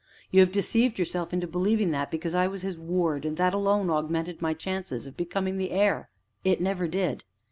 You 0.31 0.39
have 0.39 0.51
deceived 0.51 0.97
yourself 0.97 1.31
into 1.31 1.45
believing 1.45 1.91
that 1.91 2.09
because 2.09 2.33
I 2.33 2.47
was 2.47 2.63
his 2.63 2.75
ward 2.75 3.21
that 3.35 3.53
alone 3.53 3.91
augmented 3.91 4.41
my 4.41 4.55
chances 4.55 5.05
of 5.05 5.15
becoming 5.15 5.59
the 5.59 5.69
heir; 5.69 6.09
it 6.43 6.59
never 6.59 6.87
did. 6.87 7.23